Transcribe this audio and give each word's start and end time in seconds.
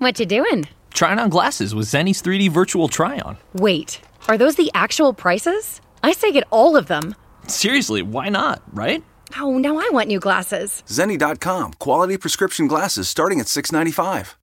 What 0.00 0.18
you 0.18 0.24
doing? 0.24 0.66
Trying 0.94 1.18
on 1.18 1.28
glasses 1.28 1.74
with 1.74 1.86
Zenny's 1.86 2.22
3D 2.22 2.48
virtual 2.48 2.88
try-on. 2.88 3.36
Wait, 3.52 4.00
are 4.28 4.38
those 4.38 4.54
the 4.54 4.70
actual 4.72 5.12
prices? 5.12 5.82
I 6.02 6.12
say 6.12 6.32
get 6.32 6.44
all 6.50 6.74
of 6.74 6.86
them. 6.86 7.14
Seriously, 7.46 8.00
why 8.00 8.30
not, 8.30 8.62
right? 8.72 9.04
Oh, 9.38 9.58
now 9.58 9.76
I 9.76 9.90
want 9.92 10.08
new 10.08 10.18
glasses. 10.18 10.82
Zenni.com, 10.86 11.74
quality 11.74 12.16
prescription 12.16 12.66
glasses 12.66 13.10
starting 13.10 13.40
at 13.40 13.46
695. 13.48 14.38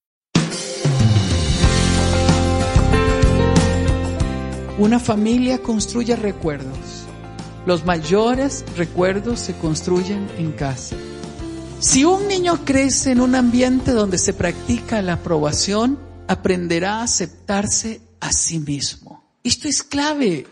Una 4.78 5.00
familia 5.00 5.58
construye 5.58 6.16
recuerdos. 6.18 7.08
Los 7.66 7.84
mayores 7.84 8.64
recuerdos 8.78 9.40
se 9.40 9.54
construyen 9.54 10.30
en 10.38 10.52
casa. 10.52 10.96
Si 11.80 12.04
un 12.04 12.27
niño 12.27 12.66
crece 12.66 13.12
en 13.12 13.22
un 13.22 13.36
ambiente 13.36 13.91
donde 13.91 14.17
se 14.17 14.34
practica 14.34 15.02
la 15.04 15.13
aprobación, 15.13 16.00
aprenderá 16.27 16.95
a 16.95 17.03
aceptarse 17.03 18.02
a 18.20 18.31
sí 18.31 18.58
mismo. 18.58 19.23
Esto 19.44 19.67
es 19.67 19.84
clave. 19.84 20.47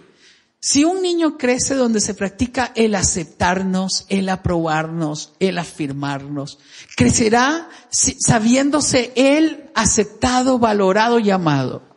Si 0.59 0.83
un 0.83 1.01
niño 1.01 1.35
crece 1.37 1.73
donde 1.73 1.99
se 1.99 2.13
practica 2.13 2.71
el 2.75 2.93
aceptarnos, 2.93 4.05
el 4.09 4.29
aprobarnos, 4.29 5.33
el 5.39 5.57
afirmarnos, 5.57 6.59
crecerá 6.95 7.69
sabiéndose 7.89 9.11
él 9.15 9.71
aceptado, 9.73 10.59
valorado 10.59 11.17
y 11.19 11.31
amado. 11.31 11.94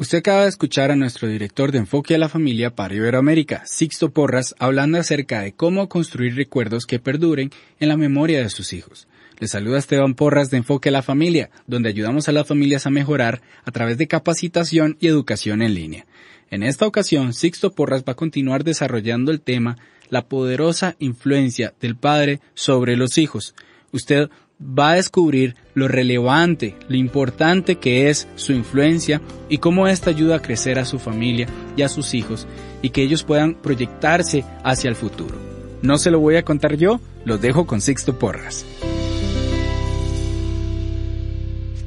Usted 0.00 0.16
acaba 0.16 0.44
de 0.44 0.48
escuchar 0.48 0.90
a 0.90 0.96
nuestro 0.96 1.28
director 1.28 1.72
de 1.72 1.76
Enfoque 1.76 2.14
a 2.14 2.18
la 2.18 2.30
Familia 2.30 2.74
para 2.74 2.94
Iberoamérica, 2.94 3.66
Sixto 3.66 4.14
Porras, 4.14 4.54
hablando 4.58 4.96
acerca 4.96 5.42
de 5.42 5.52
cómo 5.52 5.90
construir 5.90 6.36
recuerdos 6.36 6.86
que 6.86 6.98
perduren 6.98 7.50
en 7.80 7.88
la 7.90 7.98
memoria 7.98 8.40
de 8.40 8.48
sus 8.48 8.72
hijos. 8.72 9.08
Le 9.40 9.46
saluda 9.46 9.76
Esteban 9.76 10.14
Porras 10.14 10.48
de 10.48 10.56
Enfoque 10.56 10.88
a 10.88 10.92
la 10.92 11.02
Familia, 11.02 11.50
donde 11.66 11.90
ayudamos 11.90 12.30
a 12.30 12.32
las 12.32 12.48
familias 12.48 12.86
a 12.86 12.90
mejorar 12.90 13.42
a 13.66 13.72
través 13.72 13.98
de 13.98 14.08
capacitación 14.08 14.96
y 15.00 15.06
educación 15.06 15.60
en 15.60 15.74
línea. 15.74 16.06
En 16.50 16.62
esta 16.62 16.86
ocasión, 16.86 17.34
Sixto 17.34 17.74
Porras 17.74 18.02
va 18.02 18.12
a 18.12 18.16
continuar 18.16 18.64
desarrollando 18.64 19.30
el 19.30 19.42
tema 19.42 19.76
la 20.08 20.28
poderosa 20.28 20.96
influencia 20.98 21.74
del 21.78 21.94
padre 21.94 22.40
sobre 22.54 22.96
los 22.96 23.18
hijos. 23.18 23.54
Usted 23.92 24.30
va 24.60 24.90
a 24.90 24.94
descubrir 24.94 25.56
lo 25.74 25.88
relevante, 25.88 26.76
lo 26.88 26.96
importante 26.96 27.76
que 27.78 28.10
es 28.10 28.28
su 28.34 28.52
influencia 28.52 29.20
y 29.48 29.58
cómo 29.58 29.88
esta 29.88 30.10
ayuda 30.10 30.36
a 30.36 30.42
crecer 30.42 30.78
a 30.78 30.84
su 30.84 30.98
familia 30.98 31.48
y 31.76 31.82
a 31.82 31.88
sus 31.88 32.14
hijos 32.14 32.46
y 32.82 32.90
que 32.90 33.02
ellos 33.02 33.24
puedan 33.24 33.54
proyectarse 33.54 34.44
hacia 34.62 34.90
el 34.90 34.96
futuro. 34.96 35.38
No 35.82 35.96
se 35.96 36.10
lo 36.10 36.20
voy 36.20 36.36
a 36.36 36.44
contar 36.44 36.76
yo, 36.76 37.00
lo 37.24 37.38
dejo 37.38 37.66
con 37.66 37.80
Sixto 37.80 38.18
Porras. 38.18 38.66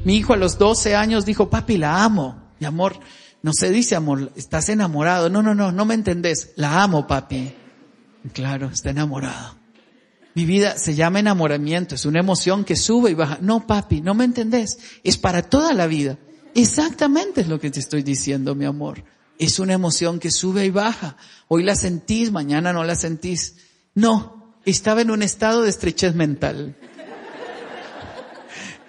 Mi 0.04 0.16
hijo 0.16 0.34
a 0.34 0.36
los 0.36 0.58
12 0.58 0.96
años 0.96 1.24
dijo, 1.24 1.48
papi, 1.48 1.78
la 1.78 2.04
amo. 2.04 2.42
Mi 2.60 2.66
amor, 2.66 2.94
no 3.42 3.52
se 3.52 3.70
dice 3.70 3.96
amor, 3.96 4.32
estás 4.36 4.68
enamorado. 4.68 5.30
No, 5.30 5.42
no, 5.42 5.54
no, 5.54 5.72
no 5.72 5.84
me 5.84 5.94
entendés. 5.94 6.52
La 6.56 6.82
amo, 6.82 7.06
papi. 7.06 7.54
Claro, 8.32 8.68
está 8.72 8.90
enamorado. 8.90 9.63
Mi 10.34 10.44
vida 10.44 10.76
se 10.78 10.94
llama 10.94 11.20
enamoramiento, 11.20 11.94
es 11.94 12.04
una 12.06 12.18
emoción 12.18 12.64
que 12.64 12.74
sube 12.74 13.10
y 13.10 13.14
baja. 13.14 13.38
No, 13.40 13.66
papi, 13.66 14.00
no 14.00 14.14
me 14.14 14.24
entendés. 14.24 14.78
Es 15.04 15.16
para 15.16 15.42
toda 15.42 15.72
la 15.72 15.86
vida. 15.86 16.18
Exactamente 16.54 17.40
es 17.40 17.48
lo 17.48 17.60
que 17.60 17.70
te 17.70 17.80
estoy 17.80 18.02
diciendo, 18.02 18.54
mi 18.54 18.64
amor. 18.64 19.04
Es 19.38 19.58
una 19.58 19.74
emoción 19.74 20.18
que 20.18 20.30
sube 20.30 20.64
y 20.64 20.70
baja. 20.70 21.16
Hoy 21.48 21.62
la 21.62 21.76
sentís, 21.76 22.32
mañana 22.32 22.72
no 22.72 22.82
la 22.84 22.96
sentís. 22.96 23.56
No, 23.94 24.56
estaba 24.64 25.02
en 25.02 25.10
un 25.10 25.22
estado 25.22 25.62
de 25.62 25.70
estrechez 25.70 26.14
mental. 26.14 26.76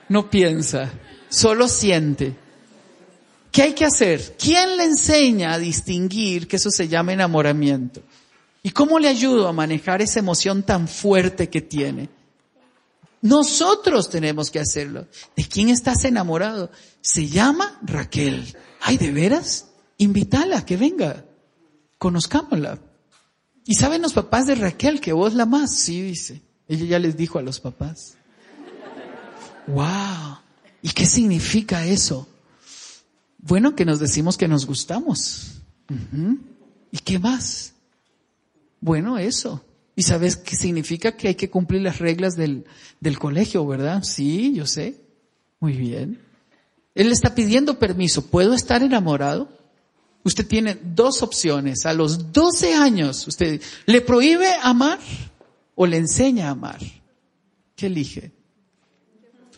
No 0.09 0.29
piensa, 0.29 0.91
solo 1.29 1.67
siente. 1.67 2.35
¿Qué 3.51 3.61
hay 3.61 3.73
que 3.73 3.85
hacer? 3.85 4.35
¿Quién 4.38 4.78
le 4.78 4.84
enseña 4.84 5.53
a 5.53 5.59
distinguir 5.59 6.47
que 6.47 6.57
eso 6.57 6.69
se 6.72 6.88
llama 6.88 7.13
enamoramiento? 7.13 8.01
¿Y 8.65 8.71
cómo 8.71 8.97
le 8.97 9.09
ayudo 9.09 9.47
a 9.47 9.53
manejar 9.53 10.01
esa 10.01 10.17
emoción 10.17 10.63
tan 10.63 10.87
fuerte 10.87 11.51
que 11.51 11.61
tiene? 11.61 12.09
Nosotros 13.21 14.09
tenemos 14.09 14.49
que 14.49 14.59
hacerlo. 14.59 15.05
¿De 15.35 15.43
quién 15.43 15.69
estás 15.69 16.03
enamorado? 16.03 16.71
Se 16.99 17.27
llama 17.27 17.79
Raquel. 17.83 18.57
Ay, 18.81 18.97
¿de 18.97 19.11
veras? 19.11 19.67
Invítala, 19.99 20.65
que 20.65 20.77
venga. 20.77 21.25
Conozcámosla. 21.99 22.79
¿Y 23.65 23.75
saben 23.75 24.01
los 24.01 24.13
papás 24.13 24.47
de 24.47 24.55
Raquel 24.55 24.99
que 24.99 25.13
vos 25.13 25.35
la 25.35 25.45
más? 25.45 25.77
Sí, 25.77 26.01
dice. 26.01 26.41
Ella 26.67 26.85
ya 26.85 26.97
les 26.97 27.15
dijo 27.15 27.37
a 27.37 27.43
los 27.43 27.59
papás. 27.59 28.15
Wow. 29.67 30.39
¿Y 30.81 30.89
qué 30.89 31.05
significa 31.05 31.85
eso? 31.85 32.27
Bueno, 33.37 33.75
que 33.75 33.85
nos 33.85 33.99
decimos 33.99 34.37
que 34.37 34.47
nos 34.47 34.65
gustamos. 34.65 35.61
¿Y 36.91 36.97
qué 36.97 37.19
más? 37.19 37.74
Bueno, 38.79 39.17
eso. 39.17 39.63
¿Y 39.95 40.03
sabes 40.03 40.35
qué 40.35 40.55
significa? 40.55 41.15
Que 41.15 41.29
hay 41.29 41.35
que 41.35 41.49
cumplir 41.49 41.81
las 41.81 41.99
reglas 41.99 42.35
del, 42.35 42.65
del 42.99 43.17
colegio, 43.17 43.65
¿verdad? 43.65 44.03
Sí, 44.03 44.53
yo 44.53 44.65
sé. 44.67 45.01
Muy 45.59 45.73
bien. 45.73 46.21
Él 46.93 47.11
está 47.11 47.35
pidiendo 47.35 47.79
permiso. 47.79 48.27
¿Puedo 48.27 48.53
estar 48.53 48.83
enamorado? 48.83 49.49
Usted 50.23 50.47
tiene 50.47 50.77
dos 50.81 51.21
opciones. 51.21 51.85
A 51.85 51.93
los 51.93 52.31
12 52.31 52.73
años, 52.73 53.27
usted 53.27 53.61
le 53.85 54.01
prohíbe 54.01 54.47
amar 54.61 54.99
o 55.75 55.85
le 55.85 55.97
enseña 55.97 56.47
a 56.47 56.51
amar. 56.51 56.79
¿Qué 57.75 57.87
elige? 57.87 58.31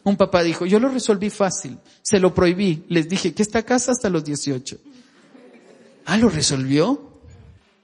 Un 0.03 0.17
papá 0.17 0.43
dijo, 0.43 0.65
yo 0.65 0.79
lo 0.79 0.89
resolví 0.89 1.29
fácil. 1.29 1.77
Se 2.01 2.19
lo 2.19 2.33
prohibí. 2.33 2.85
Les 2.89 3.07
dije 3.07 3.33
que 3.33 3.43
esta 3.43 3.63
casa 3.63 3.91
hasta 3.91 4.09
los 4.09 4.23
18. 4.23 4.77
Ah, 6.05 6.17
¿lo 6.17 6.29
resolvió? 6.29 7.06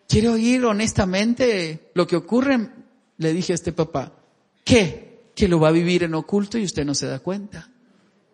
¿Quiere 0.08 0.30
oír 0.30 0.66
honestamente 0.66 1.92
lo 1.94 2.06
que 2.06 2.16
ocurre? 2.16 2.70
Le 3.18 3.34
dije 3.34 3.54
a 3.54 3.56
este 3.56 3.72
papá, 3.72 4.14
¿qué? 4.64 5.32
Que 5.36 5.48
lo 5.48 5.60
va 5.60 5.70
a 5.70 5.72
vivir 5.72 6.04
en 6.04 6.14
oculto 6.14 6.58
y 6.58 6.64
usted 6.64 6.86
no 6.86 6.94
se 6.94 7.08
da 7.08 7.20
cuenta. 7.20 7.70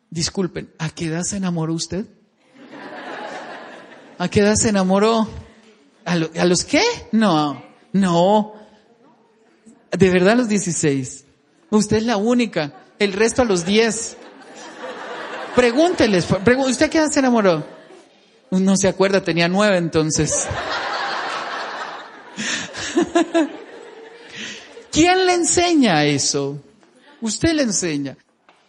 Disculpen, 0.10 0.74
¿a 0.80 0.90
qué 0.90 1.06
edad 1.06 1.24
se 1.24 1.38
enamoró 1.38 1.74
usted? 1.74 2.06
¿A 4.18 4.28
qué 4.28 4.42
edad 4.42 4.56
se 4.56 4.70
enamoró? 4.70 5.28
¿A, 6.04 6.16
los 6.46 6.66
qué? 6.66 6.82
No, 7.12 7.64
no. 7.94 8.54
De 9.92 10.10
verdad 10.10 10.36
los 10.36 10.50
16. 10.50 11.26
Usted 11.70 11.98
es 11.98 12.04
la 12.04 12.18
única. 12.18 12.74
El 12.98 13.14
resto 13.14 13.44
a 13.44 13.46
los 13.46 13.66
10. 13.66 14.18
Pregúnteles, 15.56 16.28
¿usted 16.30 16.86
a 16.86 16.90
qué 16.90 16.98
edad 16.98 17.10
se 17.10 17.20
enamoró? 17.20 17.66
No 18.52 18.76
se 18.76 18.88
acuerda, 18.88 19.24
tenía 19.24 19.48
nueve 19.48 19.78
entonces. 19.78 20.48
¿Quién 24.92 25.26
le 25.26 25.34
enseña 25.34 26.06
eso? 26.06 26.62
Usted 27.22 27.54
le 27.54 27.64
enseña. 27.64 28.18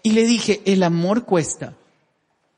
Y 0.02 0.12
le 0.12 0.24
dije, 0.24 0.62
el 0.64 0.82
amor 0.82 1.24
cuesta. 1.24 1.74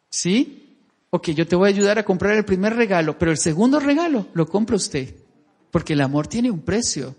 ¿Sí? 0.08 0.76
Ok, 1.11 1.31
yo 1.31 1.46
te 1.46 1.56
voy 1.56 1.66
a 1.66 1.75
ayudar 1.75 1.99
a 1.99 2.05
comprar 2.05 2.37
el 2.37 2.44
primer 2.44 2.75
regalo, 2.75 3.19
pero 3.19 3.31
el 3.31 3.38
segundo 3.38 3.81
regalo 3.81 4.28
lo 4.32 4.46
compra 4.49 4.76
usted. 4.76 5.14
Porque 5.70 5.93
el 5.94 6.00
amor 6.00 6.26
tiene 6.26 6.50
un 6.50 6.61
precio. 6.61 7.14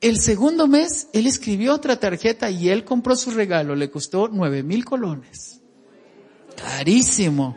El 0.00 0.20
segundo 0.20 0.68
mes, 0.68 1.08
él 1.12 1.26
escribió 1.26 1.74
otra 1.74 1.98
tarjeta 1.98 2.50
y 2.50 2.68
él 2.68 2.84
compró 2.84 3.16
su 3.16 3.30
regalo. 3.30 3.74
Le 3.74 3.90
costó 3.90 4.28
nueve 4.28 4.62
mil 4.62 4.84
colones. 4.84 5.60
Carísimo. 6.56 7.56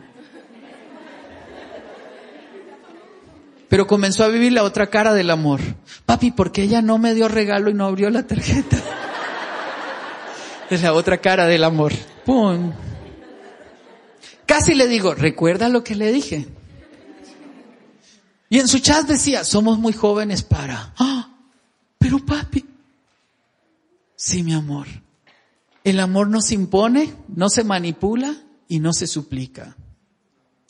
Pero 3.72 3.86
comenzó 3.86 4.22
a 4.22 4.28
vivir 4.28 4.52
la 4.52 4.64
otra 4.64 4.90
cara 4.90 5.14
del 5.14 5.30
amor. 5.30 5.58
Papi, 6.04 6.30
¿por 6.30 6.52
qué 6.52 6.64
ella 6.64 6.82
no 6.82 6.98
me 6.98 7.14
dio 7.14 7.26
regalo 7.26 7.70
y 7.70 7.74
no 7.74 7.86
abrió 7.86 8.10
la 8.10 8.26
tarjeta? 8.26 8.76
Es 10.68 10.82
la 10.82 10.92
otra 10.92 11.22
cara 11.22 11.46
del 11.46 11.64
amor. 11.64 11.94
¡Pum! 12.26 12.70
Casi 14.44 14.74
le 14.74 14.88
digo, 14.88 15.14
¿recuerda 15.14 15.70
lo 15.70 15.82
que 15.82 15.94
le 15.94 16.12
dije? 16.12 16.48
Y 18.50 18.58
en 18.58 18.68
su 18.68 18.78
chat 18.78 19.06
decía, 19.06 19.42
somos 19.42 19.78
muy 19.78 19.94
jóvenes 19.94 20.42
para... 20.42 20.92
¡Ah! 20.98 21.30
Pero 21.96 22.18
papi. 22.18 22.66
Sí, 24.14 24.42
mi 24.42 24.52
amor. 24.52 24.86
El 25.82 25.98
amor 26.00 26.28
no 26.28 26.42
se 26.42 26.54
impone, 26.56 27.14
no 27.26 27.48
se 27.48 27.64
manipula 27.64 28.36
y 28.68 28.80
no 28.80 28.92
se 28.92 29.06
suplica. 29.06 29.78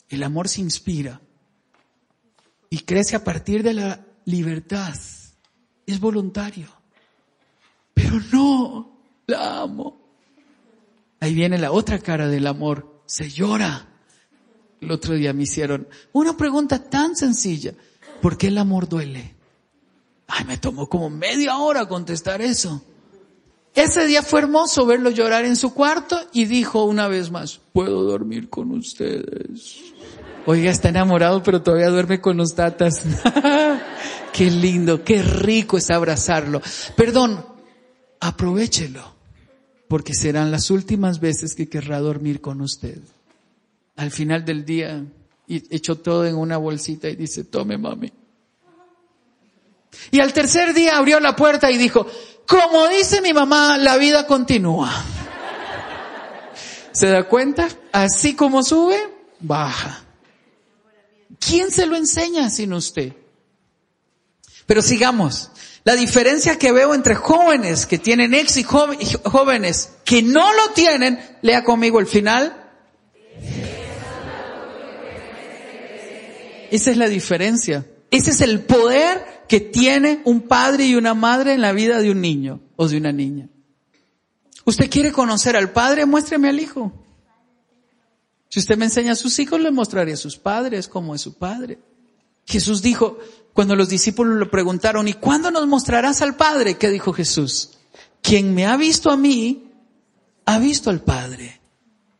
El 0.07 0.23
amor 0.23 0.47
se 0.47 0.61
inspira 0.61 1.19
y 2.73 2.79
crece 2.79 3.15
a 3.15 3.23
partir 3.23 3.61
de 3.61 3.75
la 3.75 4.03
libertad. 4.25 4.95
Es 5.85 5.99
voluntario. 5.99 6.69
Pero 7.93 8.19
no, 8.31 8.97
la 9.27 9.61
amo. 9.61 10.01
Ahí 11.19 11.35
viene 11.35 11.59
la 11.59 11.71
otra 11.71 11.99
cara 11.99 12.27
del 12.27 12.47
amor. 12.47 13.03
Se 13.05 13.29
llora. 13.29 13.89
El 14.81 14.89
otro 14.89 15.13
día 15.13 15.33
me 15.33 15.43
hicieron 15.43 15.87
una 16.13 16.35
pregunta 16.35 16.89
tan 16.89 17.15
sencilla. 17.15 17.75
¿Por 18.23 18.39
qué 18.39 18.47
el 18.47 18.57
amor 18.57 18.89
duele? 18.89 19.35
Ay, 20.25 20.43
me 20.45 20.57
tomó 20.57 20.89
como 20.89 21.11
media 21.11 21.57
hora 21.57 21.87
contestar 21.87 22.41
eso. 22.41 22.83
Ese 23.75 24.05
día 24.05 24.21
fue 24.21 24.41
hermoso 24.41 24.85
verlo 24.85 25.09
llorar 25.09 25.45
en 25.45 25.55
su 25.55 25.73
cuarto 25.73 26.19
y 26.31 26.45
dijo 26.45 26.83
una 26.83 27.07
vez 27.07 27.31
más, 27.31 27.59
puedo 27.73 28.03
dormir 28.03 28.49
con 28.49 28.71
ustedes. 28.71 29.93
Oiga, 30.45 30.69
está 30.69 30.89
enamorado, 30.89 31.41
pero 31.41 31.61
todavía 31.61 31.89
duerme 31.89 32.21
con 32.21 32.37
los 32.37 32.53
tatas. 32.53 33.03
qué 34.33 34.51
lindo, 34.51 35.03
qué 35.03 35.23
rico 35.23 35.77
es 35.77 35.89
abrazarlo. 35.89 36.61
Perdón, 36.95 37.43
aprovechelo, 38.19 39.15
porque 39.87 40.13
serán 40.13 40.51
las 40.51 40.69
últimas 40.69 41.19
veces 41.19 41.55
que 41.55 41.69
querrá 41.69 41.99
dormir 41.99 42.41
con 42.41 42.61
usted. 42.61 42.99
Al 43.95 44.11
final 44.11 44.45
del 44.45 44.65
día, 44.65 45.03
echó 45.47 45.97
todo 45.97 46.25
en 46.25 46.35
una 46.35 46.57
bolsita 46.57 47.09
y 47.09 47.15
dice, 47.15 47.43
tome 47.45 47.77
mami. 47.77 48.11
Y 50.11 50.19
al 50.19 50.33
tercer 50.33 50.73
día 50.73 50.97
abrió 50.97 51.19
la 51.19 51.35
puerta 51.35 51.71
y 51.71 51.77
dijo, 51.77 52.07
como 52.47 52.87
dice 52.87 53.21
mi 53.21 53.33
mamá, 53.33 53.77
la 53.77 53.97
vida 53.97 54.27
continúa. 54.27 54.91
¿Se 56.91 57.07
da 57.07 57.23
cuenta? 57.23 57.67
Así 57.91 58.35
como 58.35 58.63
sube, 58.63 58.97
baja. 59.39 60.03
¿Quién 61.39 61.71
se 61.71 61.85
lo 61.85 61.95
enseña 61.95 62.49
sin 62.49 62.73
usted? 62.73 63.13
Pero 64.65 64.81
sigamos. 64.81 65.49
La 65.83 65.95
diferencia 65.95 66.57
que 66.57 66.71
veo 66.71 66.93
entre 66.93 67.15
jóvenes 67.15 67.85
que 67.85 67.97
tienen 67.97 68.33
éxito 68.33 68.93
y 68.97 69.05
jóvenes 69.25 69.89
que 70.05 70.21
no 70.21 70.53
lo 70.53 70.69
tienen, 70.73 71.19
lea 71.41 71.63
conmigo 71.63 71.99
el 71.99 72.07
final. 72.07 72.71
Esa 76.71 76.91
es 76.91 76.97
la 76.97 77.09
diferencia. 77.09 77.85
Ese 78.11 78.31
es 78.31 78.41
el 78.41 78.61
poder 78.61 79.32
que 79.53 79.59
tiene 79.59 80.19
un 80.25 80.47
padre 80.47 80.87
y 80.87 80.95
una 80.95 81.13
madre 81.13 81.53
en 81.53 81.61
la 81.61 81.73
vida 81.73 81.99
de 81.99 82.09
un 82.09 82.21
niño 82.21 82.59
o 82.75 82.87
de 82.87 82.97
una 82.97 83.11
niña. 83.11 83.49
¿Usted 84.65 84.89
quiere 84.89 85.11
conocer 85.11 85.55
al 85.55 85.71
padre? 85.71 86.07
Muéstreme 86.07 86.49
al 86.49 86.59
hijo. 86.59 86.91
Si 88.49 88.57
usted 88.57 88.79
me 88.79 88.85
enseña 88.85 89.11
a 89.11 89.15
sus 89.15 89.37
hijos, 89.37 89.61
le 89.61 89.69
mostraré 89.69 90.13
a 90.13 90.17
sus 90.17 90.37
padres 90.37 90.87
cómo 90.87 91.13
es 91.13 91.21
su 91.21 91.35
padre. 91.35 91.77
Jesús 92.47 92.81
dijo, 92.81 93.19
cuando 93.53 93.75
los 93.75 93.89
discípulos 93.89 94.39
le 94.39 94.47
preguntaron, 94.47 95.07
¿y 95.07 95.13
cuándo 95.13 95.51
nos 95.51 95.67
mostrarás 95.67 96.23
al 96.23 96.35
Padre? 96.35 96.79
¿Qué 96.79 96.89
dijo 96.89 97.13
Jesús? 97.13 97.77
Quien 98.23 98.55
me 98.55 98.65
ha 98.65 98.75
visto 98.75 99.11
a 99.11 99.17
mí, 99.17 99.71
ha 100.45 100.57
visto 100.57 100.89
al 100.89 101.01
Padre. 101.01 101.61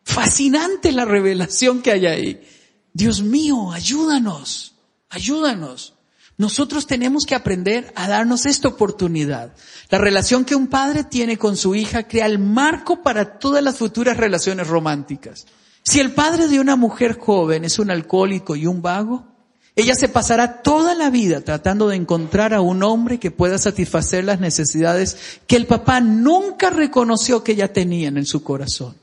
Fascinante 0.03 0.91
la 0.91 1.05
revelación 1.05 1.81
que 1.81 1.93
hay 1.93 2.05
ahí. 2.05 2.47
Dios 2.93 3.23
mío, 3.23 3.71
ayúdanos, 3.71 4.75
ayúdanos. 5.09 5.95
Nosotros 6.43 6.87
tenemos 6.87 7.25
que 7.25 7.35
aprender 7.35 7.93
a 7.95 8.09
darnos 8.09 8.45
esta 8.45 8.67
oportunidad. 8.67 9.53
La 9.89 9.97
relación 9.97 10.43
que 10.43 10.55
un 10.55 10.67
padre 10.67 11.05
tiene 11.05 11.37
con 11.37 11.55
su 11.55 11.73
hija 11.73 12.05
crea 12.05 12.25
el 12.25 12.37
marco 12.37 13.01
para 13.01 13.39
todas 13.39 13.63
las 13.63 13.77
futuras 13.77 14.17
relaciones 14.17 14.67
románticas. 14.67 15.45
Si 15.83 16.01
el 16.01 16.11
padre 16.11 16.49
de 16.49 16.59
una 16.59 16.75
mujer 16.75 17.17
joven 17.17 17.63
es 17.63 17.79
un 17.79 17.89
alcohólico 17.89 18.57
y 18.57 18.67
un 18.67 18.81
vago, 18.81 19.23
ella 19.77 19.95
se 19.95 20.09
pasará 20.09 20.61
toda 20.61 20.95
la 20.95 21.09
vida 21.09 21.39
tratando 21.39 21.87
de 21.87 21.95
encontrar 21.95 22.53
a 22.53 22.59
un 22.59 22.83
hombre 22.83 23.21
que 23.21 23.31
pueda 23.31 23.57
satisfacer 23.57 24.25
las 24.25 24.41
necesidades 24.41 25.39
que 25.47 25.55
el 25.55 25.65
papá 25.65 26.01
nunca 26.01 26.71
reconoció 26.71 27.41
que 27.41 27.53
ella 27.53 27.71
tenía 27.71 28.09
en 28.09 28.25
su 28.25 28.43
corazón. 28.43 28.97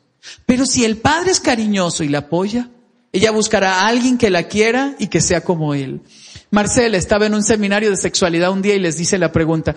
Pero 0.44 0.66
si 0.66 0.84
el 0.84 0.98
padre 0.98 1.30
es 1.30 1.40
cariñoso 1.40 2.04
y 2.04 2.08
la 2.10 2.18
apoya, 2.18 2.68
ella 3.14 3.30
buscará 3.30 3.76
a 3.76 3.86
alguien 3.86 4.18
que 4.18 4.28
la 4.28 4.42
quiera 4.42 4.94
y 4.98 5.06
que 5.06 5.22
sea 5.22 5.40
como 5.40 5.72
él. 5.72 6.02
Marcela 6.50 6.96
estaba 6.96 7.26
en 7.26 7.34
un 7.34 7.42
seminario 7.42 7.90
de 7.90 7.96
sexualidad 7.96 8.50
un 8.50 8.62
día 8.62 8.74
y 8.74 8.80
les 8.80 8.96
dice 8.96 9.18
la 9.18 9.30
pregunta, 9.30 9.74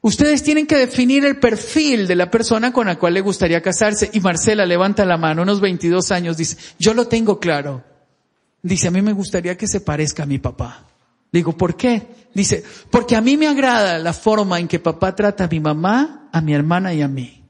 ustedes 0.00 0.42
tienen 0.42 0.66
que 0.66 0.76
definir 0.76 1.24
el 1.24 1.38
perfil 1.38 2.06
de 2.06 2.14
la 2.14 2.30
persona 2.30 2.72
con 2.72 2.86
la 2.86 2.98
cual 2.98 3.14
le 3.14 3.20
gustaría 3.20 3.60
casarse. 3.60 4.10
Y 4.12 4.20
Marcela 4.20 4.64
levanta 4.64 5.04
la 5.04 5.16
mano, 5.16 5.42
unos 5.42 5.60
22 5.60 6.12
años, 6.12 6.36
dice, 6.36 6.56
yo 6.78 6.94
lo 6.94 7.08
tengo 7.08 7.40
claro. 7.40 7.84
Dice, 8.62 8.88
a 8.88 8.90
mí 8.92 9.02
me 9.02 9.12
gustaría 9.12 9.56
que 9.56 9.66
se 9.66 9.80
parezca 9.80 10.22
a 10.22 10.26
mi 10.26 10.38
papá. 10.38 10.86
Digo, 11.32 11.56
¿por 11.56 11.76
qué? 11.76 12.06
Dice, 12.34 12.62
porque 12.90 13.16
a 13.16 13.20
mí 13.20 13.36
me 13.36 13.48
agrada 13.48 13.98
la 13.98 14.12
forma 14.12 14.60
en 14.60 14.68
que 14.68 14.78
papá 14.78 15.16
trata 15.16 15.44
a 15.44 15.48
mi 15.48 15.60
mamá, 15.60 16.28
a 16.32 16.40
mi 16.40 16.54
hermana 16.54 16.94
y 16.94 17.02
a 17.02 17.08
mí. 17.08 17.41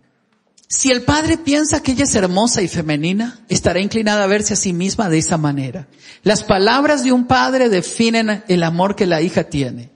Si 0.74 0.90
el 0.90 1.02
padre 1.02 1.36
piensa 1.36 1.82
que 1.82 1.92
ella 1.92 2.04
es 2.04 2.14
hermosa 2.14 2.62
y 2.62 2.66
femenina, 2.66 3.40
estará 3.50 3.78
inclinada 3.78 4.24
a 4.24 4.26
verse 4.26 4.54
a 4.54 4.56
sí 4.56 4.72
misma 4.72 5.10
de 5.10 5.18
esa 5.18 5.36
manera. 5.36 5.86
Las 6.22 6.44
palabras 6.44 7.04
de 7.04 7.12
un 7.12 7.26
padre 7.26 7.68
definen 7.68 8.42
el 8.48 8.62
amor 8.62 8.96
que 8.96 9.04
la 9.04 9.20
hija 9.20 9.44
tiene. 9.44 9.90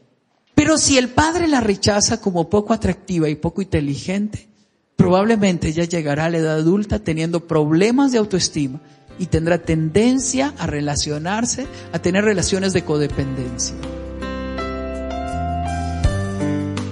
Pero 0.54 0.76
si 0.76 0.98
el 0.98 1.08
padre 1.08 1.48
la 1.48 1.62
rechaza 1.62 2.20
como 2.20 2.50
poco 2.50 2.74
atractiva 2.74 3.30
y 3.30 3.36
poco 3.36 3.62
inteligente, 3.62 4.50
probablemente 4.96 5.68
ella 5.68 5.84
llegará 5.84 6.26
a 6.26 6.30
la 6.30 6.38
edad 6.38 6.56
adulta 6.56 6.98
teniendo 6.98 7.46
problemas 7.46 8.12
de 8.12 8.18
autoestima 8.18 8.82
y 9.18 9.26
tendrá 9.26 9.62
tendencia 9.62 10.52
a 10.58 10.66
relacionarse, 10.66 11.66
a 11.94 12.00
tener 12.00 12.22
relaciones 12.22 12.74
de 12.74 12.84
codependencia. 12.84 13.74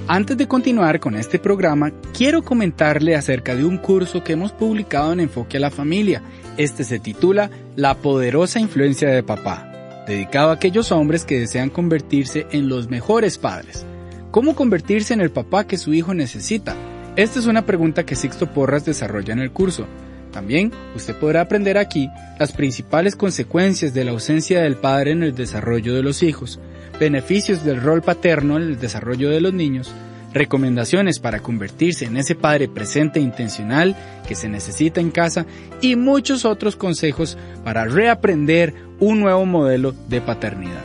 Antes 0.06 0.36
de 0.36 0.46
continuar 0.46 1.00
con 1.00 1.16
este 1.16 1.38
programa, 1.38 1.90
quiero 2.12 2.42
comentarle 2.42 3.16
acerca 3.16 3.54
de 3.54 3.64
un 3.64 3.78
curso 3.78 4.22
que 4.22 4.34
hemos 4.34 4.52
publicado 4.52 5.14
en 5.14 5.20
Enfoque 5.20 5.56
a 5.56 5.60
la 5.60 5.70
Familia. 5.70 6.20
Este 6.58 6.84
se 6.84 6.98
titula 6.98 7.48
La 7.74 7.94
poderosa 7.94 8.60
influencia 8.60 9.08
de 9.08 9.22
papá, 9.22 10.04
dedicado 10.06 10.50
a 10.50 10.54
aquellos 10.54 10.92
hombres 10.92 11.24
que 11.24 11.40
desean 11.40 11.70
convertirse 11.70 12.46
en 12.50 12.68
los 12.68 12.90
mejores 12.90 13.38
padres. 13.38 13.86
¿Cómo 14.30 14.54
convertirse 14.54 15.14
en 15.14 15.22
el 15.22 15.30
papá 15.30 15.66
que 15.66 15.78
su 15.78 15.94
hijo 15.94 16.12
necesita? 16.12 16.76
Esta 17.16 17.38
es 17.38 17.46
una 17.46 17.64
pregunta 17.64 18.04
que 18.04 18.14
Sixto 18.14 18.52
Porras 18.52 18.84
desarrolla 18.84 19.32
en 19.32 19.40
el 19.40 19.52
curso. 19.52 19.86
También 20.34 20.72
usted 20.96 21.14
podrá 21.14 21.42
aprender 21.42 21.78
aquí 21.78 22.10
las 22.40 22.52
principales 22.52 23.14
consecuencias 23.14 23.94
de 23.94 24.04
la 24.04 24.10
ausencia 24.10 24.60
del 24.60 24.74
padre 24.74 25.12
en 25.12 25.22
el 25.22 25.32
desarrollo 25.32 25.94
de 25.94 26.02
los 26.02 26.24
hijos, 26.24 26.58
beneficios 26.98 27.64
del 27.64 27.80
rol 27.80 28.02
paterno 28.02 28.56
en 28.56 28.64
el 28.64 28.80
desarrollo 28.80 29.30
de 29.30 29.40
los 29.40 29.54
niños, 29.54 29.92
recomendaciones 30.32 31.20
para 31.20 31.38
convertirse 31.38 32.06
en 32.06 32.16
ese 32.16 32.34
padre 32.34 32.66
presente 32.66 33.20
e 33.20 33.22
intencional 33.22 33.96
que 34.26 34.34
se 34.34 34.48
necesita 34.48 35.00
en 35.00 35.12
casa 35.12 35.46
y 35.80 35.94
muchos 35.94 36.44
otros 36.44 36.74
consejos 36.74 37.38
para 37.62 37.84
reaprender 37.84 38.74
un 38.98 39.20
nuevo 39.20 39.46
modelo 39.46 39.94
de 40.08 40.20
paternidad. 40.20 40.82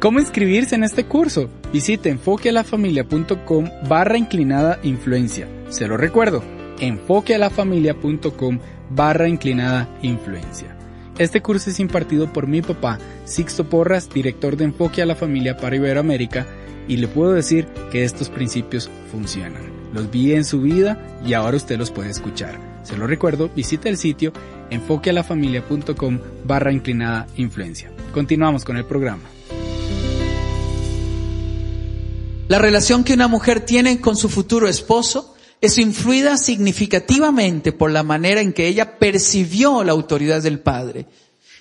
¿Cómo 0.00 0.20
inscribirse 0.20 0.74
en 0.74 0.84
este 0.84 1.04
curso? 1.04 1.50
Visite 1.70 2.08
enfoquealafamilia.com 2.08 3.68
barra 3.86 4.16
inclinada 4.16 4.78
influencia. 4.82 5.46
Se 5.68 5.86
lo 5.86 5.98
recuerdo, 5.98 6.42
enfoquealafamilia.com 6.80 8.58
barra 8.90 9.28
inclinada 9.28 9.88
influencia. 10.02 10.76
Este 11.18 11.40
curso 11.40 11.70
es 11.70 11.80
impartido 11.80 12.32
por 12.32 12.46
mi 12.46 12.60
papá, 12.60 12.98
Sixto 13.24 13.64
Porras, 13.64 14.10
director 14.10 14.56
de 14.56 14.64
Enfoque 14.64 15.00
a 15.00 15.06
la 15.06 15.14
Familia 15.14 15.56
para 15.56 15.76
Iberoamérica, 15.76 16.46
y 16.88 16.98
le 16.98 17.08
puedo 17.08 17.32
decir 17.32 17.66
que 17.90 18.04
estos 18.04 18.28
principios 18.28 18.90
funcionan. 19.10 19.62
Los 19.92 20.10
vi 20.10 20.34
en 20.34 20.44
su 20.44 20.60
vida 20.60 20.98
y 21.24 21.32
ahora 21.32 21.56
usted 21.56 21.78
los 21.78 21.90
puede 21.90 22.10
escuchar. 22.10 22.60
Se 22.82 22.96
lo 22.96 23.06
recuerdo, 23.06 23.48
visite 23.54 23.88
el 23.88 23.96
sitio 23.96 24.32
enfoquealafamilia.com 24.70 26.18
barra 26.44 26.72
inclinada 26.72 27.26
influencia. 27.36 27.90
Continuamos 28.12 28.64
con 28.64 28.76
el 28.76 28.84
programa. 28.84 29.24
La 32.48 32.58
relación 32.58 33.02
que 33.02 33.14
una 33.14 33.26
mujer 33.26 33.60
tiene 33.60 34.00
con 34.00 34.16
su 34.16 34.28
futuro 34.28 34.68
esposo 34.68 35.35
es 35.60 35.78
influida 35.78 36.36
significativamente 36.36 37.72
por 37.72 37.90
la 37.90 38.02
manera 38.02 38.40
en 38.40 38.52
que 38.52 38.68
ella 38.68 38.98
percibió 38.98 39.84
la 39.84 39.92
autoridad 39.92 40.42
del 40.42 40.60
padre. 40.60 41.06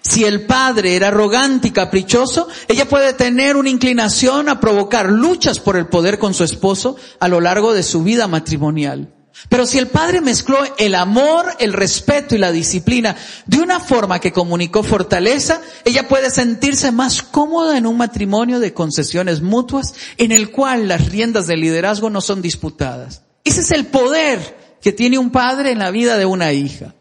Si 0.01 0.23
el 0.23 0.45
padre 0.45 0.95
era 0.95 1.07
arrogante 1.07 1.69
y 1.69 1.71
caprichoso, 1.71 2.47
ella 2.67 2.87
puede 2.87 3.13
tener 3.13 3.57
una 3.57 3.71
inclinación 3.71 4.49
a 4.49 4.59
provocar 4.59 5.09
luchas 5.09 5.59
por 5.59 5.77
el 5.77 5.87
poder 5.87 6.19
con 6.19 6.35
su 6.35 6.43
esposo 6.43 6.95
a 7.19 7.27
lo 7.27 7.41
largo 7.41 7.73
de 7.73 7.81
su 7.81 8.03
vida 8.03 8.27
matrimonial. 8.27 9.11
Pero 9.49 9.65
si 9.65 9.79
el 9.79 9.87
padre 9.87 10.21
mezcló 10.21 10.59
el 10.77 10.95
amor, 10.95 11.45
el 11.59 11.73
respeto 11.73 12.35
y 12.35 12.37
la 12.37 12.51
disciplina 12.51 13.15
de 13.47 13.57
una 13.57 13.79
forma 13.79 14.19
que 14.19 14.31
comunicó 14.31 14.83
fortaleza, 14.83 15.61
ella 15.83 16.07
puede 16.07 16.29
sentirse 16.29 16.91
más 16.91 17.21
cómoda 17.21 17.77
en 17.77 17.87
un 17.87 17.97
matrimonio 17.97 18.59
de 18.59 18.73
concesiones 18.73 19.41
mutuas 19.41 19.93
en 20.17 20.31
el 20.31 20.51
cual 20.51 20.87
las 20.87 21.09
riendas 21.09 21.47
del 21.47 21.61
liderazgo 21.61 22.09
no 22.09 22.21
son 22.21 22.41
disputadas. 22.41 23.24
Ese 23.45 23.61
es 23.61 23.71
el 23.71 23.85
poder 23.85 24.77
que 24.81 24.91
tiene 24.91 25.17
un 25.17 25.31
padre 25.31 25.71
en 25.71 25.79
la 25.79 25.91
vida 25.91 26.17
de 26.17 26.25
una 26.25 26.51
hija. 26.51 26.93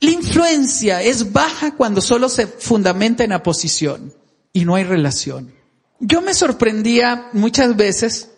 La 0.00 0.10
influencia 0.10 1.02
es 1.02 1.32
baja 1.32 1.76
cuando 1.76 2.00
solo 2.00 2.28
se 2.28 2.46
fundamenta 2.46 3.22
en 3.22 3.30
la 3.30 3.42
posición 3.42 4.12
y 4.52 4.64
no 4.64 4.74
hay 4.74 4.84
relación. 4.84 5.52
Yo 6.00 6.22
me 6.22 6.34
sorprendía 6.34 7.28
muchas 7.34 7.76
veces 7.76 8.30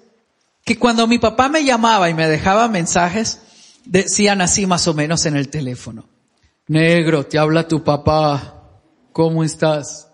que 0.65 0.79
cuando 0.79 1.07
mi 1.07 1.19
papá 1.19 1.49
me 1.49 1.65
llamaba 1.65 2.11
y 2.11 2.15
me 2.15 2.29
dejaba 2.29 2.69
mensajes, 2.69 3.41
decían 3.85 4.41
así 4.41 4.67
más 4.67 4.87
o 4.89 4.95
menos 4.95 5.25
en 5.27 5.37
el 5.37 5.49
teléfono. 5.49 6.05
Negro, 6.67 7.27
te 7.27 7.39
habla 7.39 7.69
tu 7.69 7.83
papá. 7.83 8.81
¿Cómo 9.13 9.45
estás? 9.45 10.09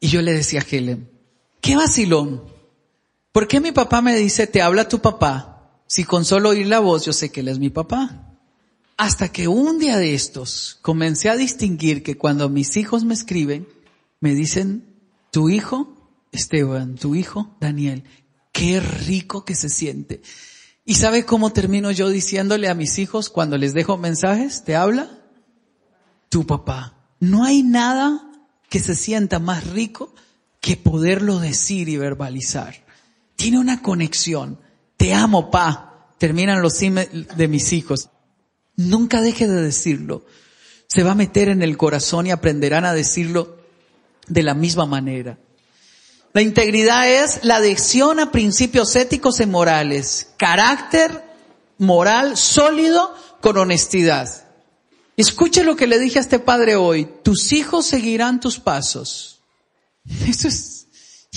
Y 0.00 0.08
yo 0.08 0.22
le 0.22 0.32
decía 0.32 0.60
a 0.60 0.66
Helen, 0.68 1.10
qué 1.60 1.76
vacilón. 1.76 2.42
¿Por 3.30 3.46
qué 3.46 3.60
mi 3.60 3.72
papá 3.72 4.00
me 4.02 4.16
dice, 4.16 4.46
te 4.46 4.62
habla 4.62 4.88
tu 4.88 5.00
papá? 5.00 5.55
Si 5.86 6.04
con 6.04 6.24
solo 6.24 6.50
oír 6.50 6.66
la 6.66 6.80
voz 6.80 7.04
yo 7.04 7.12
sé 7.12 7.30
que 7.30 7.40
él 7.40 7.48
es 7.48 7.58
mi 7.58 7.70
papá. 7.70 8.32
Hasta 8.96 9.28
que 9.28 9.46
un 9.46 9.78
día 9.78 9.98
de 9.98 10.14
estos 10.14 10.78
comencé 10.82 11.28
a 11.28 11.36
distinguir 11.36 12.02
que 12.02 12.16
cuando 12.16 12.48
mis 12.48 12.76
hijos 12.76 13.04
me 13.04 13.14
escriben, 13.14 13.68
me 14.20 14.34
dicen, 14.34 14.86
tu 15.30 15.50
hijo, 15.50 16.10
Esteban, 16.32 16.94
tu 16.94 17.14
hijo, 17.14 17.54
Daniel, 17.60 18.04
qué 18.52 18.80
rico 18.80 19.44
que 19.44 19.54
se 19.54 19.68
siente. 19.68 20.22
¿Y 20.84 20.94
sabe 20.94 21.26
cómo 21.26 21.52
termino 21.52 21.90
yo 21.90 22.08
diciéndole 22.08 22.68
a 22.68 22.74
mis 22.74 22.98
hijos 22.98 23.28
cuando 23.28 23.58
les 23.58 23.74
dejo 23.74 23.98
mensajes? 23.98 24.64
¿Te 24.64 24.76
habla? 24.76 25.10
Tu 26.28 26.46
papá. 26.46 26.96
No 27.20 27.44
hay 27.44 27.62
nada 27.62 28.30
que 28.70 28.80
se 28.80 28.94
sienta 28.94 29.38
más 29.38 29.66
rico 29.66 30.14
que 30.60 30.76
poderlo 30.76 31.38
decir 31.38 31.88
y 31.88 31.96
verbalizar. 31.96 32.84
Tiene 33.36 33.58
una 33.58 33.82
conexión. 33.82 34.58
Te 34.96 35.14
amo, 35.14 35.50
pa. 35.50 36.12
Terminan 36.18 36.62
los 36.62 36.78
de 36.78 37.48
mis 37.48 37.72
hijos. 37.72 38.08
Nunca 38.76 39.20
deje 39.20 39.46
de 39.46 39.62
decirlo. 39.62 40.24
Se 40.86 41.02
va 41.02 41.12
a 41.12 41.16
meter 41.16 41.48
en 41.48 41.62
el 41.62 41.76
corazón 41.76 42.26
y 42.26 42.30
aprenderán 42.30 42.84
a 42.84 42.94
decirlo 42.94 43.56
de 44.28 44.42
la 44.42 44.54
misma 44.54 44.86
manera. 44.86 45.38
La 46.32 46.42
integridad 46.42 47.10
es 47.10 47.40
la 47.44 47.56
adhesión 47.56 48.20
a 48.20 48.30
principios 48.30 48.94
éticos 48.94 49.40
y 49.40 49.46
morales, 49.46 50.28
carácter 50.36 51.24
moral 51.78 52.36
sólido 52.36 53.14
con 53.40 53.56
honestidad. 53.56 54.28
Escuche 55.16 55.64
lo 55.64 55.76
que 55.76 55.86
le 55.86 55.98
dije 55.98 56.18
a 56.18 56.20
este 56.20 56.38
padre 56.38 56.76
hoy, 56.76 57.08
tus 57.22 57.52
hijos 57.52 57.86
seguirán 57.86 58.38
tus 58.38 58.60
pasos. 58.60 59.40
Eso 60.28 60.48
es 60.48 60.75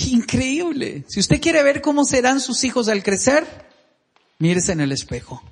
increíble. 0.08 1.04
Si 1.08 1.20
usted 1.20 1.40
quiere 1.40 1.62
ver 1.62 1.80
cómo 1.80 2.04
serán 2.04 2.40
sus 2.40 2.64
hijos 2.64 2.88
al 2.88 3.02
crecer, 3.02 3.46
mírese 4.38 4.72
en 4.72 4.80
el 4.80 4.92
espejo. 4.92 5.42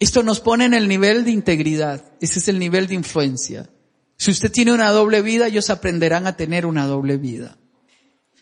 Esto 0.00 0.22
nos 0.22 0.40
pone 0.40 0.64
en 0.64 0.74
el 0.74 0.88
nivel 0.88 1.24
de 1.24 1.32
integridad. 1.32 2.04
Ese 2.20 2.38
es 2.38 2.48
el 2.48 2.58
nivel 2.58 2.86
de 2.86 2.94
influencia. 2.94 3.68
Si 4.16 4.30
usted 4.30 4.50
tiene 4.50 4.72
una 4.72 4.90
doble 4.90 5.22
vida, 5.22 5.46
ellos 5.46 5.70
aprenderán 5.70 6.26
a 6.26 6.36
tener 6.36 6.66
una 6.66 6.86
doble 6.86 7.16
vida. 7.16 7.56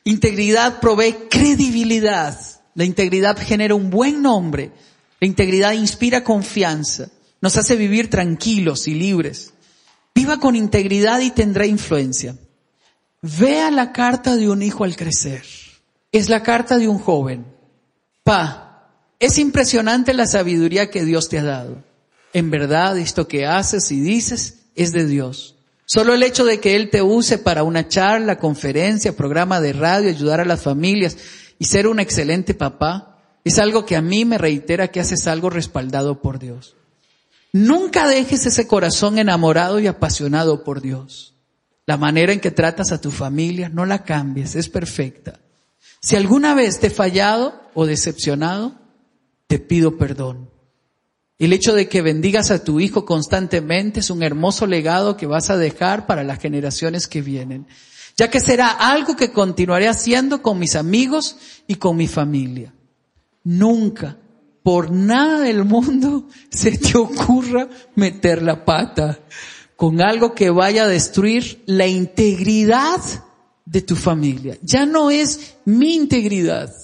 Integridad 0.05 0.81
provee 0.81 1.29
credibilidad. 1.31 2.39
La 2.75 2.85
integridad 2.85 3.39
genera 3.39 3.75
un 3.75 3.91
buen 3.91 4.23
nombre. 4.23 4.73
La 5.21 5.27
integridad 5.27 5.73
inspira 5.73 6.25
confianza. 6.25 7.09
Nos 7.41 7.57
hace 7.57 7.77
vivir 7.77 8.11
tranquilos 8.11 8.87
y 8.89 8.95
libres. 8.95 9.53
Viva 10.15 10.39
con 10.39 10.57
integridad 10.57 11.21
y 11.21 11.31
tendrá 11.31 11.67
influencia. 11.67 12.37
Vea 13.23 13.71
la 13.71 13.93
carta 13.93 14.37
de 14.37 14.49
un 14.49 14.63
hijo 14.63 14.85
al 14.85 14.97
crecer. 14.97 15.45
Es 16.13 16.29
la 16.29 16.43
carta 16.43 16.79
de 16.79 16.89
un 16.89 16.99
joven. 16.99 17.47
Pa, 18.23 18.67
es 19.19 19.39
impresionante 19.39 20.15
la 20.15 20.27
sabiduría 20.27 20.91
que 20.91 21.05
Dios 21.05 21.29
te 21.29 21.39
ha 21.39 21.45
dado. 21.45 21.83
En 22.33 22.51
verdad, 22.51 22.99
esto 22.99 23.29
que 23.29 23.47
haces 23.47 23.91
y 23.91 24.01
dices 24.01 24.67
es 24.75 24.93
de 24.93 25.07
Dios. 25.07 25.57
Solo 25.87 26.15
el 26.15 26.23
hecho 26.23 26.45
de 26.45 26.61
que 26.61 26.77
Él 26.77 26.91
te 26.91 27.01
use 27.01 27.39
para 27.39 27.63
una 27.63 27.89
charla, 27.89 28.39
conferencia, 28.39 29.17
programa 29.17 29.61
de 29.61 29.73
radio, 29.73 30.11
ayudar 30.11 30.41
a 30.41 30.45
las 30.45 30.63
familias 30.63 31.17
y 31.59 31.67
ser 31.67 31.87
un 31.87 32.01
excelente 32.01 32.55
papá, 32.55 33.19
es 33.45 33.61
algo 33.61 33.87
que 33.87 33.95
a 33.95 34.03
mí 34.03 34.25
me 34.25 34.37
reitera 34.39 34.89
que 34.89 34.99
haces 34.99 35.29
algo 35.29 35.49
respaldado 35.49 36.21
por 36.21 36.41
Dios. 36.41 36.75
Nunca 37.53 38.09
dejes 38.09 38.45
ese 38.45 38.67
corazón 38.67 39.19
enamorado 39.19 39.79
y 39.79 39.87
apasionado 39.87 40.65
por 40.65 40.83
Dios. 40.83 41.36
La 41.87 41.97
manera 41.97 42.33
en 42.33 42.41
que 42.41 42.51
tratas 42.51 42.91
a 42.91 43.01
tu 43.01 43.13
familia, 43.13 43.69
no 43.69 43.87
la 43.87 44.03
cambies, 44.03 44.57
es 44.57 44.69
perfecta. 44.69 45.41
Si 46.01 46.17
alguna 46.17 46.55
vez 46.55 46.81
te 46.81 46.89
he 46.89 46.91
fallado 46.91 47.61
o 47.75 47.87
decepcionado, 47.87 48.75
te 49.47 49.59
pido 49.59 49.97
perdón. 49.97 50.51
El 51.39 51.53
hecho 51.53 51.75
de 51.75 51.89
que 51.89 52.03
bendigas 52.03 52.51
a 52.51 52.65
tu 52.65 52.81
hijo 52.81 53.05
constantemente 53.05 54.01
es 54.01 54.11
un 54.11 54.23
hermoso 54.23 54.67
legado 54.67 55.17
que 55.17 55.27
vas 55.27 55.51
a 55.51 55.57
dejar 55.57 56.07
para 56.07 56.25
las 56.25 56.41
generaciones 56.41 57.07
que 57.07 57.23
vienen, 57.23 57.67
ya 58.17 58.31
que 58.31 58.41
será 58.41 58.71
algo 58.71 59.17
que 59.17 59.33
continuaré 59.33 59.87
haciendo 59.87 60.43
con 60.43 60.59
mis 60.59 60.77
amigos 60.77 61.37
y 61.67 61.77
con 61.77 61.97
mi 61.97 62.09
familia. 62.09 62.73
Nunca, 63.45 64.17
por 64.63 64.91
nada 64.91 65.41
del 65.41 65.65
mundo, 65.65 66.27
se 66.51 66.79
te 66.79 66.97
ocurra 66.97 67.69
meter 67.95 68.43
la 68.43 68.65
pata 68.65 69.21
con 69.77 70.01
algo 70.01 70.35
que 70.35 70.51
vaya 70.51 70.85
a 70.85 70.89
destruir 70.89 71.63
la 71.67 71.87
integridad 71.87 73.01
de 73.65 73.83
tu 73.83 73.97
familia. 73.97 74.59
Ya 74.63 74.87
no 74.87 75.11
es 75.11 75.57
mi 75.65 75.95
integridad 75.95 76.75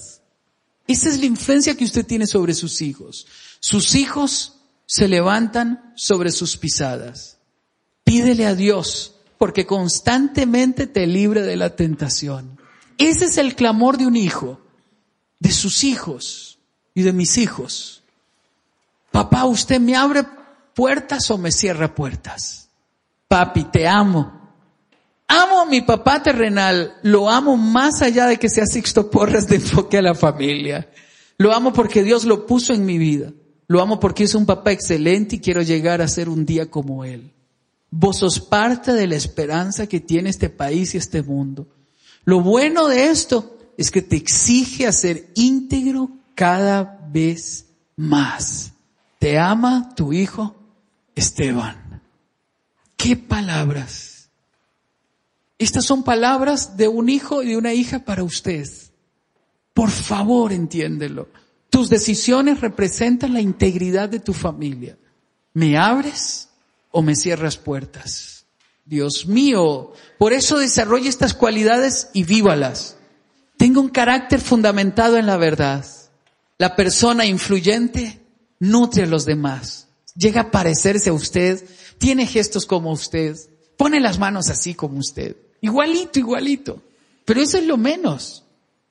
esa 0.86 1.08
es 1.08 1.20
la 1.20 1.26
influencia 1.26 1.76
que 1.76 1.84
usted 1.84 2.04
tiene 2.04 2.26
sobre 2.26 2.54
sus 2.54 2.82
hijos. 2.82 3.26
Sus 3.60 3.94
hijos 3.94 4.58
se 4.86 5.08
levantan 5.08 5.92
sobre 5.96 6.30
sus 6.30 6.56
pisadas. 6.56 7.38
Pídele 8.04 8.46
a 8.46 8.54
Dios 8.54 9.14
porque 9.38 9.66
constantemente 9.66 10.86
te 10.86 11.06
libre 11.06 11.42
de 11.42 11.56
la 11.56 11.76
tentación. 11.76 12.58
Ese 12.98 13.26
es 13.26 13.38
el 13.38 13.54
clamor 13.54 13.96
de 13.96 14.06
un 14.06 14.16
hijo, 14.16 14.60
de 15.38 15.50
sus 15.50 15.84
hijos 15.84 16.58
y 16.94 17.02
de 17.02 17.12
mis 17.12 17.38
hijos. 17.38 18.02
Papá, 19.10 19.44
¿usted 19.44 19.80
me 19.80 19.96
abre 19.96 20.24
puertas 20.74 21.30
o 21.30 21.38
me 21.38 21.52
cierra 21.52 21.94
puertas? 21.94 22.61
Papi, 23.32 23.64
te 23.64 23.88
amo. 23.88 24.30
Amo 25.26 25.62
a 25.62 25.64
mi 25.64 25.80
papá 25.80 26.22
terrenal, 26.22 26.98
lo 27.02 27.30
amo 27.30 27.56
más 27.56 28.02
allá 28.02 28.26
de 28.26 28.36
que 28.36 28.50
sea 28.50 28.66
Sixto 28.66 29.10
Porras 29.10 29.48
de 29.48 29.56
enfoque 29.56 29.96
a 29.96 30.02
la 30.02 30.14
familia. 30.14 30.90
Lo 31.38 31.54
amo 31.54 31.72
porque 31.72 32.02
Dios 32.02 32.26
lo 32.26 32.44
puso 32.44 32.74
en 32.74 32.84
mi 32.84 32.98
vida. 32.98 33.32
Lo 33.68 33.80
amo 33.80 33.98
porque 33.98 34.24
es 34.24 34.34
un 34.34 34.44
papá 34.44 34.72
excelente 34.72 35.36
y 35.36 35.38
quiero 35.38 35.62
llegar 35.62 36.02
a 36.02 36.08
ser 36.08 36.28
un 36.28 36.44
día 36.44 36.70
como 36.70 37.06
él. 37.06 37.32
Vos 37.90 38.18
sos 38.18 38.38
parte 38.38 38.92
de 38.92 39.06
la 39.06 39.16
esperanza 39.16 39.86
que 39.86 40.00
tiene 40.00 40.28
este 40.28 40.50
país 40.50 40.94
y 40.94 40.98
este 40.98 41.22
mundo. 41.22 41.68
Lo 42.24 42.42
bueno 42.42 42.86
de 42.88 43.06
esto 43.06 43.56
es 43.78 43.90
que 43.90 44.02
te 44.02 44.16
exige 44.16 44.86
a 44.86 44.92
ser 44.92 45.30
íntegro 45.36 46.10
cada 46.34 47.00
vez 47.10 47.64
más. 47.96 48.72
Te 49.18 49.38
ama 49.38 49.94
tu 49.96 50.12
hijo 50.12 50.54
Esteban. 51.14 51.81
¿Qué 53.02 53.16
palabras? 53.16 54.30
Estas 55.58 55.84
son 55.84 56.04
palabras 56.04 56.76
de 56.76 56.86
un 56.86 57.08
hijo 57.08 57.42
y 57.42 57.48
de 57.48 57.56
una 57.56 57.72
hija 57.72 58.04
para 58.04 58.22
usted. 58.22 58.68
Por 59.74 59.90
favor, 59.90 60.52
entiéndelo. 60.52 61.28
Tus 61.68 61.90
decisiones 61.90 62.60
representan 62.60 63.34
la 63.34 63.40
integridad 63.40 64.08
de 64.08 64.20
tu 64.20 64.32
familia. 64.32 64.96
¿Me 65.52 65.76
abres 65.76 66.50
o 66.92 67.02
me 67.02 67.16
cierras 67.16 67.56
puertas? 67.56 68.46
Dios 68.84 69.26
mío, 69.26 69.94
por 70.16 70.32
eso 70.32 70.60
desarrolla 70.60 71.08
estas 71.08 71.34
cualidades 71.34 72.08
y 72.12 72.22
vívalas. 72.22 72.98
Tenga 73.56 73.80
un 73.80 73.88
carácter 73.88 74.40
fundamentado 74.40 75.16
en 75.16 75.26
la 75.26 75.38
verdad. 75.38 75.84
La 76.56 76.76
persona 76.76 77.26
influyente 77.26 78.20
nutre 78.60 79.02
a 79.02 79.06
los 79.06 79.24
demás. 79.24 79.88
Llega 80.14 80.42
a 80.42 80.50
parecerse 80.52 81.10
a 81.10 81.14
usted, 81.14 81.64
tiene 82.02 82.26
gestos 82.26 82.66
como 82.66 82.90
usted, 82.90 83.36
pone 83.76 84.00
las 84.00 84.18
manos 84.18 84.50
así 84.50 84.74
como 84.74 84.98
usted. 84.98 85.36
Igualito, 85.60 86.18
igualito. 86.18 86.82
Pero 87.24 87.40
eso 87.40 87.58
es 87.58 87.64
lo 87.64 87.76
menos. 87.76 88.42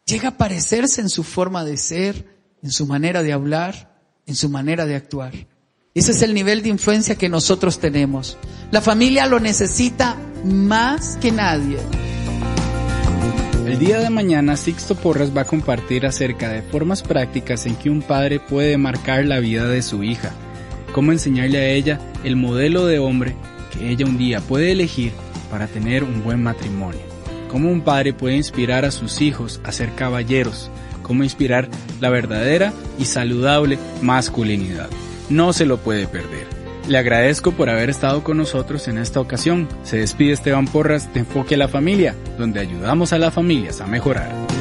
Llega 0.06 0.30
a 0.30 0.38
parecerse 0.38 1.02
en 1.02 1.10
su 1.10 1.26
forma 1.26 1.66
de 1.66 1.76
ser, 1.76 2.26
en 2.64 2.72
su 2.72 2.86
manera 2.86 3.22
de 3.22 3.34
hablar, 3.34 4.00
en 4.26 4.38
su 4.38 4.48
manera 4.48 4.86
de 4.86 4.96
actuar. 4.96 5.34
Ese 5.94 6.14
es 6.14 6.22
el 6.22 6.34
nivel 6.34 6.64
de 6.64 6.70
influencia 6.70 7.18
que 7.18 7.28
nosotros 7.28 7.80
tenemos. 7.80 8.38
La 8.72 8.80
familia 8.80 9.28
lo 9.28 9.42
necesita 9.42 10.16
más 10.46 11.18
que 11.18 11.34
nadie. 11.34 11.80
El 13.68 13.78
día 13.78 14.00
de 14.00 14.10
mañana 14.10 14.56
Sixto 14.56 14.96
Porras 14.96 15.36
va 15.36 15.42
a 15.42 15.46
compartir 15.46 16.06
acerca 16.06 16.48
de 16.48 16.62
formas 16.62 17.04
prácticas 17.04 17.66
en 17.66 17.76
que 17.76 17.90
un 17.90 18.04
padre 18.04 18.40
puede 18.40 18.78
marcar 18.78 19.26
la 19.26 19.42
vida 19.42 19.68
de 19.68 19.82
su 19.82 20.02
hija, 20.02 20.34
cómo 20.92 21.12
enseñarle 21.12 21.58
a 21.58 21.68
ella 21.70 22.00
el 22.24 22.36
modelo 22.36 22.86
de 22.86 23.00
hombre 23.00 23.36
que 23.72 23.90
ella 23.90 24.06
un 24.06 24.18
día 24.18 24.40
puede 24.42 24.72
elegir 24.72 25.12
para 25.50 25.68
tener 25.68 26.04
un 26.04 26.24
buen 26.24 26.42
matrimonio. 26.44 27.02
Cómo 27.50 27.70
un 27.70 27.82
padre 27.82 28.14
puede 28.14 28.38
inspirar 28.38 28.86
a 28.86 28.92
sus 28.92 29.22
hijos 29.22 29.60
a 29.64 29.72
ser 29.72 29.94
caballeros. 29.94 30.70
Cómo 31.04 31.24
inspirar 31.24 31.68
la 32.00 32.10
verdadera 32.10 32.72
y 32.98 33.06
saludable 33.06 33.78
masculinidad. 34.02 34.90
no 35.30 35.54
se 35.54 35.66
lo 35.66 35.78
puede 35.78 36.08
perder. 36.08 36.46
Le 36.88 36.98
agradezco 36.98 37.52
por 37.52 37.70
haber 37.70 37.90
estado 37.90 38.24
con 38.24 38.38
nosotros 38.38 38.88
en 38.88 38.98
esta 38.98 39.20
ocasión. 39.20 39.68
Se 39.84 39.98
despide 39.98 40.34
Esteban 40.34 40.68
Porras 40.68 41.14
de 41.14 41.22
Enfoque 41.22 41.56
a 41.56 41.58
la 41.58 41.68
Familia, 41.68 42.16
donde 42.38 42.60
ayudamos 42.60 43.14
a 43.14 43.18
las 43.18 43.34
familias 43.34 43.80
a 43.82 43.88
mejorar. 43.88 44.61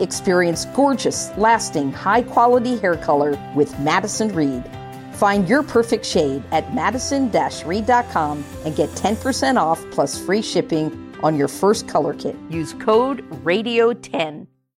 Experience 0.00 0.64
gorgeous, 0.74 1.30
lasting, 1.36 1.92
high 1.92 2.22
quality 2.22 2.78
hair 2.78 2.96
color 2.96 3.38
with 3.54 3.78
Madison 3.78 4.34
Reed. 4.34 4.64
Find 5.14 5.48
your 5.48 5.62
perfect 5.62 6.06
shade 6.06 6.42
at 6.50 6.74
madison 6.74 7.30
reed.com 7.30 8.44
and 8.64 8.74
get 8.74 8.88
10% 8.90 9.56
off 9.56 9.84
plus 9.90 10.18
free 10.18 10.42
shipping 10.42 11.14
on 11.22 11.36
your 11.36 11.48
first 11.48 11.86
color 11.86 12.14
kit. 12.14 12.36
Use 12.48 12.72
code 12.74 13.28
RADIO10. 13.44 14.46